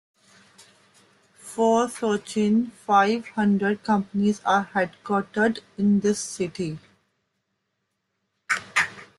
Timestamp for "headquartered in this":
4.73-6.17